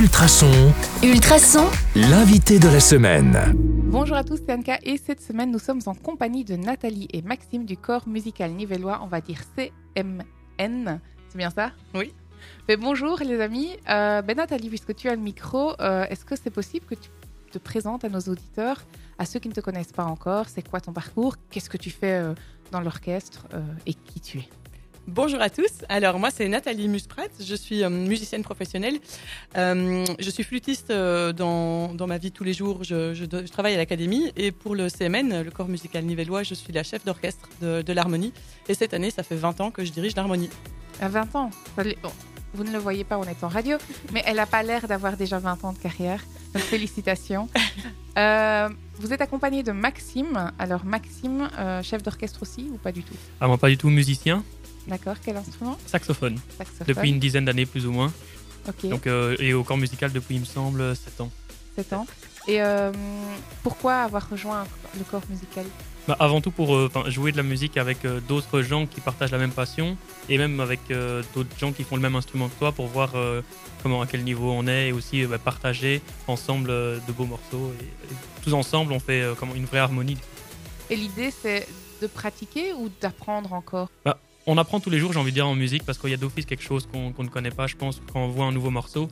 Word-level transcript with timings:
Ultrason, 0.00 0.72
Ultrason, 1.02 1.66
l'invité 1.96 2.60
de 2.60 2.68
la 2.68 2.78
semaine. 2.78 3.36
Bonjour 3.56 4.16
à 4.16 4.22
tous, 4.22 4.36
c'est 4.36 4.52
Anka 4.54 4.78
et 4.84 4.96
cette 4.96 5.20
semaine 5.20 5.50
nous 5.50 5.58
sommes 5.58 5.80
en 5.86 5.94
compagnie 5.94 6.44
de 6.44 6.54
Nathalie 6.54 7.08
et 7.12 7.20
Maxime 7.20 7.64
du 7.64 7.76
corps 7.76 8.06
musical 8.06 8.52
nivellois, 8.52 9.00
on 9.02 9.08
va 9.08 9.20
dire 9.20 9.40
CMN, 9.56 11.00
c'est 11.28 11.36
bien 11.36 11.50
ça? 11.50 11.72
Oui. 11.96 12.14
Mais 12.68 12.76
bonjour 12.76 13.18
les 13.18 13.40
amis, 13.40 13.70
Euh, 13.90 14.22
ben 14.22 14.36
Nathalie, 14.36 14.68
puisque 14.68 14.94
tu 14.94 15.08
as 15.08 15.16
le 15.16 15.20
micro, 15.20 15.72
euh, 15.80 16.04
est-ce 16.08 16.24
que 16.24 16.36
c'est 16.36 16.50
possible 16.52 16.86
que 16.86 16.94
tu 16.94 17.08
te 17.50 17.58
présentes 17.58 18.04
à 18.04 18.08
nos 18.08 18.20
auditeurs, 18.20 18.80
à 19.18 19.24
ceux 19.24 19.40
qui 19.40 19.48
ne 19.48 19.54
te 19.54 19.60
connaissent 19.60 19.90
pas 19.92 20.04
encore, 20.04 20.48
c'est 20.48 20.62
quoi 20.62 20.80
ton 20.80 20.92
parcours, 20.92 21.34
qu'est-ce 21.50 21.68
que 21.68 21.76
tu 21.76 21.90
fais 21.90 22.22
euh, 22.22 22.34
dans 22.70 22.80
l'orchestre 22.80 23.48
euh, 23.52 23.62
et 23.84 23.94
qui 23.94 24.20
tu 24.20 24.38
es? 24.38 24.48
Bonjour 25.10 25.40
à 25.40 25.48
tous. 25.48 25.70
Alors 25.88 26.18
moi 26.18 26.30
c'est 26.30 26.46
Nathalie 26.48 26.86
Musprat, 26.86 27.22
je 27.40 27.54
suis 27.54 27.82
euh, 27.82 27.88
musicienne 27.88 28.42
professionnelle. 28.42 28.98
Euh, 29.56 30.04
je 30.18 30.30
suis 30.30 30.44
flûtiste 30.44 30.90
euh, 30.90 31.32
dans, 31.32 31.94
dans 31.94 32.06
ma 32.06 32.18
vie 32.18 32.30
tous 32.30 32.44
les 32.44 32.52
jours. 32.52 32.84
Je, 32.84 33.14
je 33.14 33.24
do- 33.24 33.40
je 33.40 33.50
travaille 33.50 33.72
à 33.72 33.78
l'académie 33.78 34.30
et 34.36 34.52
pour 34.52 34.74
le 34.74 34.90
CMN, 34.90 35.42
le 35.42 35.50
corps 35.50 35.68
musical 35.68 36.04
nivellois, 36.04 36.42
je 36.42 36.52
suis 36.52 36.74
la 36.74 36.82
chef 36.82 37.06
d'orchestre 37.06 37.48
de, 37.62 37.80
de 37.80 37.92
l'harmonie. 37.94 38.34
Et 38.68 38.74
cette 38.74 38.92
année, 38.92 39.10
ça 39.10 39.22
fait 39.22 39.36
20 39.36 39.62
ans 39.62 39.70
que 39.70 39.82
je 39.82 39.92
dirige 39.92 40.14
l'harmonie. 40.14 40.50
À 41.00 41.08
20 41.08 41.34
ans 41.36 41.50
Ça 41.74 41.84
l'est- 41.84 42.00
bon, 42.02 42.10
Vous 42.52 42.64
ne 42.64 42.70
le 42.70 42.78
voyez 42.78 43.04
pas, 43.04 43.16
on 43.18 43.24
est 43.24 43.42
en 43.42 43.48
radio, 43.48 43.78
mais 44.12 44.22
elle 44.26 44.36
n'a 44.36 44.46
pas 44.46 44.62
l'air 44.62 44.86
d'avoir 44.88 45.16
déjà 45.16 45.38
20 45.38 45.64
ans 45.64 45.72
de 45.72 45.78
carrière. 45.78 46.22
Donc 46.54 46.62
félicitations. 46.62 47.48
Euh, 48.16 48.68
vous 48.96 49.12
êtes 49.12 49.20
accompagné 49.20 49.62
de 49.62 49.70
Maxime. 49.70 50.50
Alors 50.58 50.84
Maxime, 50.84 51.48
euh, 51.56 51.84
chef 51.84 52.02
d'orchestre 52.02 52.42
aussi 52.42 52.68
ou 52.72 52.76
pas 52.76 52.90
du 52.90 53.04
tout? 53.04 53.14
Ah, 53.40 53.46
moi, 53.46 53.58
pas 53.58 53.68
du 53.68 53.78
tout 53.78 53.90
musicien, 53.90 54.42
D'accord, 54.88 55.16
quel 55.24 55.36
instrument 55.36 55.76
saxophone, 55.86 56.38
Saxophone. 56.56 56.86
depuis 56.86 57.10
une 57.10 57.18
dizaine 57.18 57.44
d'années 57.44 57.66
plus 57.66 57.86
ou 57.86 57.92
moins. 57.92 58.12
Ok, 58.68 58.86
Donc, 58.88 59.06
euh, 59.06 59.36
et 59.38 59.54
au 59.54 59.62
corps 59.64 59.76
musical 59.78 60.12
depuis, 60.12 60.34
il 60.36 60.40
me 60.40 60.46
semble, 60.46 60.94
7 60.96 61.20
ans. 61.22 61.30
7 61.76 61.92
ans. 61.92 62.06
Et 62.46 62.62
euh, 62.62 62.90
pourquoi 63.62 63.96
avoir 64.02 64.28
rejoint 64.30 64.66
le 64.96 65.04
corps 65.04 65.22
musical? 65.28 65.66
Bah, 66.06 66.16
avant 66.18 66.40
tout 66.40 66.50
pour 66.50 66.74
euh, 66.74 66.90
jouer 67.08 67.32
de 67.32 67.36
la 67.36 67.42
musique 67.42 67.76
avec 67.76 68.06
euh, 68.06 68.20
d'autres 68.20 68.62
gens 68.62 68.86
qui 68.86 69.02
partagent 69.02 69.30
la 69.30 69.36
même 69.38 69.50
passion 69.52 69.98
et 70.30 70.38
même 70.38 70.58
avec 70.60 70.80
euh, 70.90 71.22
d'autres 71.34 71.54
gens 71.58 71.72
qui 71.72 71.84
font 71.84 71.96
le 71.96 72.00
même 72.02 72.16
instrument 72.16 72.48
que 72.48 72.58
toi 72.58 72.72
pour 72.72 72.86
voir 72.86 73.10
euh, 73.14 73.42
comment 73.82 74.00
à 74.00 74.06
quel 74.06 74.24
niveau 74.24 74.50
on 74.50 74.66
est 74.66 74.88
et 74.88 74.92
aussi 74.92 75.22
euh, 75.24 75.28
bah, 75.28 75.36
partager 75.38 76.00
ensemble 76.26 76.70
euh, 76.70 76.98
de 77.06 77.12
beaux 77.12 77.26
morceaux. 77.26 77.72
Et, 77.80 77.84
et 77.84 78.16
tous 78.42 78.54
ensemble, 78.54 78.92
on 78.94 79.00
fait 79.00 79.20
euh, 79.20 79.34
comment, 79.38 79.54
une 79.54 79.66
vraie 79.66 79.80
harmonie. 79.80 80.16
Et 80.88 80.96
l'idée, 80.96 81.30
c'est 81.30 81.66
de 82.00 82.06
pratiquer 82.06 82.72
ou 82.72 82.88
d'apprendre 83.02 83.52
encore? 83.52 83.90
On 84.50 84.56
apprend 84.56 84.80
tous 84.80 84.88
les 84.88 84.98
jours, 84.98 85.12
j'ai 85.12 85.18
envie 85.18 85.30
de 85.30 85.34
dire, 85.34 85.46
en 85.46 85.54
musique 85.54 85.84
parce 85.84 85.98
qu'il 85.98 86.08
y 86.08 86.14
a 86.14 86.16
d'office 86.16 86.46
quelque 86.46 86.62
chose 86.62 86.88
qu'on 86.90 87.22
ne 87.22 87.28
connaît 87.28 87.50
pas, 87.50 87.66
je 87.66 87.76
pense, 87.76 88.00
quand 88.10 88.20
on 88.20 88.28
voit 88.28 88.46
un 88.46 88.52
nouveau 88.52 88.70
morceau. 88.70 89.08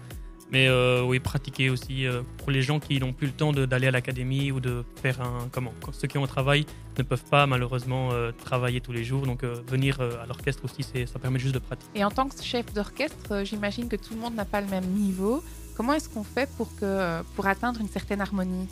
Mais 0.50 0.66
euh, 0.66 1.02
oui, 1.02 1.20
pratiquer 1.20 1.68
aussi 1.68 2.06
euh, 2.06 2.22
pour 2.38 2.50
les 2.50 2.62
gens 2.62 2.80
qui 2.80 2.98
n'ont 2.98 3.12
plus 3.12 3.26
le 3.26 3.34
temps 3.34 3.52
d'aller 3.52 3.88
à 3.88 3.90
l'académie 3.90 4.50
ou 4.50 4.60
de 4.60 4.82
faire 5.02 5.20
un. 5.20 5.48
Comment 5.52 5.74
Ceux 5.92 6.08
qui 6.08 6.16
ont 6.16 6.24
un 6.24 6.26
travail 6.26 6.64
ne 6.96 7.02
peuvent 7.02 7.24
pas 7.30 7.46
malheureusement 7.46 8.12
euh, 8.12 8.32
travailler 8.46 8.80
tous 8.80 8.92
les 8.92 9.04
jours. 9.04 9.26
Donc 9.26 9.44
venir 9.44 10.00
à 10.00 10.24
l'orchestre 10.24 10.64
aussi, 10.64 10.82
ça 10.82 11.18
permet 11.18 11.38
juste 11.38 11.54
de 11.54 11.58
pratiquer. 11.58 11.98
Et 11.98 12.04
en 12.04 12.10
tant 12.10 12.28
que 12.28 12.42
chef 12.42 12.72
d'orchestre, 12.72 13.42
j'imagine 13.44 13.90
que 13.90 13.96
tout 13.96 14.14
le 14.14 14.20
monde 14.20 14.36
n'a 14.36 14.46
pas 14.46 14.62
le 14.62 14.68
même 14.68 14.86
niveau. 14.86 15.44
Comment 15.76 15.92
est-ce 15.92 16.08
qu'on 16.08 16.24
fait 16.24 16.48
pour, 16.56 16.74
que, 16.76 17.20
pour 17.34 17.46
atteindre 17.46 17.82
une 17.82 17.88
certaine 17.88 18.22
harmonie? 18.22 18.68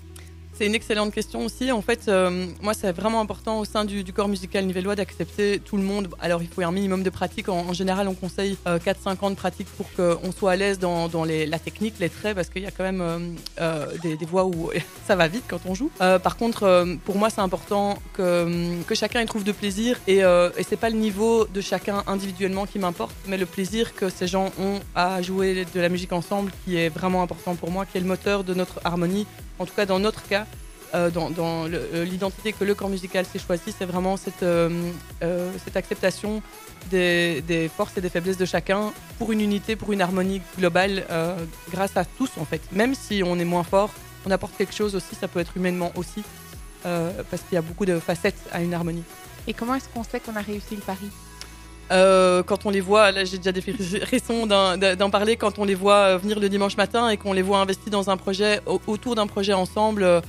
C'est 0.57 0.67
une 0.67 0.75
excellente 0.77 1.13
question 1.13 1.45
aussi. 1.45 1.73
En 1.73 1.83
fait, 1.83 2.07
euh, 2.07 2.47
moi, 2.63 2.75
c'est 2.75 2.93
vraiment 2.93 3.21
important 3.21 3.59
au 3.59 3.65
sein 3.65 3.85
du, 3.85 4.05
corps 4.13 4.29
musical 4.29 4.65
nivellois 4.65 4.95
d'accepter 4.95 5.59
tout 5.59 5.77
le 5.77 5.83
monde. 5.83 6.09
Alors, 6.21 6.43
il 6.43 6.49
faut 6.49 6.63
un 6.63 6.71
minimum 6.71 7.03
de 7.03 7.11
pratique. 7.11 7.49
En, 7.49 7.73
général, 7.73 8.07
on 8.07 8.15
conseille 8.15 8.57
euh, 8.69 8.79
4-5 8.79 9.25
ans 9.25 9.31
de 9.31 9.35
pratique 9.35 9.67
pour 9.77 9.87
qu'on 9.95 10.31
soit 10.31 10.53
à 10.53 10.57
l'aise 10.57 10.79
dans, 10.79 11.09
la 11.25 11.59
technique, 11.59 11.95
les 11.99 12.09
traits, 12.09 12.37
parce 12.37 12.51
qu'il 12.51 12.63
y 12.63 12.67
a 12.67 12.71
quand 12.71 12.85
même 12.85 13.01
euh, 13.01 13.19
euh, 13.61 13.87
des, 14.01 14.25
voix 14.25 14.45
où 14.45 14.71
ça 15.09 15.17
va 15.17 15.27
vite 15.27 15.43
quand 15.49 15.59
on 15.67 15.75
joue. 15.75 15.91
Par 15.99 16.37
contre, 16.37 16.87
pour 17.05 17.17
moi, 17.17 17.31
c'est 17.31 17.41
important 17.41 17.99
que, 18.13 18.95
chacun 18.95 19.23
y 19.23 19.27
trouve 19.27 19.43
de 19.43 19.53
plaisir. 19.53 19.99
Et, 20.07 20.19
et 20.19 20.63
c'est 20.63 20.77
pas 20.79 20.89
le 20.89 20.97
niveau 20.97 21.47
de 21.47 21.61
chacun 21.61 22.05
individuellement 22.07 22.67
qui 22.67 22.79
m'importe, 22.79 23.15
mais 23.27 23.39
le 23.39 23.47
plaisir 23.47 23.93
que 23.93 24.09
ces 24.09 24.29
gens 24.29 24.53
ont 24.61 24.79
à 24.95 25.21
jouer 25.21 25.67
de 25.75 25.81
la 25.81 25.89
musique 25.89 26.13
ensemble 26.13 26.53
qui 26.65 26.77
est 26.77 26.91
vraiment 26.91 27.23
important 27.23 27.57
pour 27.57 27.73
moi, 27.73 27.87
qui 27.87 27.99
est 27.99 28.01
le 28.01 28.07
moteur 28.07 28.45
de 28.45 28.55
notre 28.55 28.81
harmonie. 28.85 29.27
En 29.59 29.67
tout 29.67 29.75
cas, 29.75 29.87
dans 29.87 30.01
notre 30.01 30.27
cas, 30.27 30.47
euh, 30.95 31.11
dans, 31.11 31.31
euh, 31.69 32.05
l'identité 32.05 32.53
que 32.53 32.65
le 32.65 32.75
corps 32.75 32.89
musical 32.89 33.25
s'est 33.27 33.39
choisi, 33.39 33.75
c'est 33.77 33.85
vraiment 33.85 34.17
cette, 34.17 34.43
euh, 34.43 34.91
cette 35.65 35.77
acceptation 35.77 36.43
des, 36.91 37.41
des 37.43 37.69
forces 37.69 37.97
et 37.97 38.01
des 38.01 38.09
faiblesses 38.11 38.37
de 38.39 38.45
chacun 38.45 38.93
pour 39.19 39.33
une 39.33 39.41
unité, 39.41 39.75
pour 39.77 39.93
une 39.93 40.01
harmonie 40.01 40.41
globale, 40.59 41.05
grâce 41.71 41.97
à 41.97 42.05
tous 42.05 42.31
en 42.39 42.45
fait. 42.45 42.61
Même 42.73 42.95
si 42.95 43.23
on 43.25 43.39
est 43.39 43.45
moins 43.45 43.65
fort, 43.65 43.91
on 44.27 44.31
apporte 44.31 44.57
quelque 44.57 44.75
chose 44.75 44.95
aussi, 44.95 45.15
ça 45.15 45.27
peut 45.29 45.41
être 45.41 45.57
humainement 45.57 45.93
aussi, 45.97 46.23
parce 46.83 47.43
qu'il 47.49 47.55
y 47.55 47.57
a 47.57 47.63
beaucoup 47.63 47.87
de 47.87 47.99
facettes 47.99 48.37
à 48.53 48.61
une 48.63 48.75
harmonie. 48.75 49.03
Et 49.47 49.55
comment 49.55 49.75
est-ce 49.75 49.89
qu'on 49.89 50.05
sait 50.05 50.21
qu'on 50.21 50.37
a 50.37 50.43
réussi 50.43 50.75
le 50.77 50.83
pari? 50.83 51.09
Euh, 51.93 52.43
quand 52.43 52.65
on 52.67 52.71
les 52.71 52.81
voit, 52.81 53.11
là 53.13 53.25
j'ai 53.25 53.37
déjà 53.39 53.53
des 53.53 53.61
frissons 53.61 54.47
d'en 54.47 55.11
parler, 55.11 55.37
quand 55.37 55.59
on 55.59 55.65
les 55.65 55.75
voit 55.75 56.17
venir 56.19 56.41
le 56.41 56.49
dimanche 56.49 56.77
matin 56.77 57.09
et 57.11 57.17
qu'on 57.17 57.33
les 57.35 57.43
voit 57.43 57.59
investis 57.59 57.91
dans 57.91 58.09
un 58.11 58.17
projet, 58.17 58.61
au- 58.67 58.81
autour 58.87 59.15
d'un 59.15 59.27
projet 59.27 59.53
ensemble, 59.53 60.23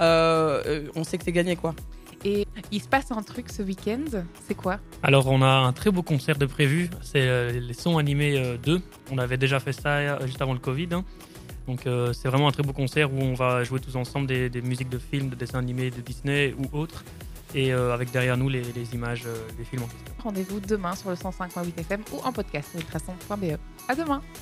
euh, 0.00 0.62
euh, 0.66 0.88
on 0.96 1.04
sait 1.04 1.18
que 1.18 1.24
c'est 1.24 1.32
gagné 1.32 1.56
quoi. 1.56 1.74
Et 2.22 2.46
il 2.70 2.82
se 2.82 2.88
passe 2.88 3.10
un 3.12 3.22
truc 3.22 3.48
ce 3.50 3.62
week-end, 3.62 4.04
c'est 4.46 4.54
quoi? 4.54 4.78
Alors, 5.02 5.26
on 5.28 5.40
a 5.40 5.46
un 5.48 5.72
très 5.72 5.90
beau 5.90 6.02
concert 6.02 6.36
de 6.36 6.44
prévu. 6.44 6.90
C'est 7.00 7.22
euh, 7.26 7.50
les 7.58 7.72
sons 7.72 7.96
animés 7.96 8.38
euh, 8.38 8.58
2. 8.58 8.82
On 9.10 9.16
avait 9.16 9.38
déjà 9.38 9.58
fait 9.58 9.72
ça 9.72 9.88
euh, 9.96 10.26
juste 10.26 10.42
avant 10.42 10.52
le 10.52 10.58
Covid. 10.58 10.88
hein. 10.92 11.02
Donc, 11.66 11.86
euh, 11.86 12.12
c'est 12.12 12.28
vraiment 12.28 12.48
un 12.48 12.52
très 12.52 12.62
beau 12.62 12.74
concert 12.74 13.10
où 13.10 13.16
on 13.22 13.32
va 13.32 13.64
jouer 13.64 13.80
tous 13.80 13.96
ensemble 13.96 14.26
des, 14.26 14.50
des 14.50 14.60
musiques 14.60 14.90
de 14.90 14.98
films, 14.98 15.30
de 15.30 15.34
dessins 15.34 15.60
animés 15.60 15.90
de 15.90 16.02
Disney 16.02 16.54
ou 16.58 16.76
autres. 16.76 17.04
Et 17.54 17.72
euh, 17.72 17.94
avec 17.94 18.10
derrière 18.10 18.36
nous 18.36 18.50
les, 18.50 18.62
les 18.62 18.94
images 18.94 19.24
euh, 19.26 19.34
des 19.56 19.64
films 19.64 19.84
en 19.84 19.86
question. 19.86 20.14
Rendez-vous 20.22 20.60
demain 20.60 20.94
sur 20.94 21.08
le 21.08 21.16
105.8 21.16 21.80
FM 21.80 22.02
ou 22.12 22.18
en 22.18 22.32
podcast 22.32 22.70
sur 22.70 22.80
ultrason.be. 22.80 23.56
À 23.88 23.94
demain 23.94 24.20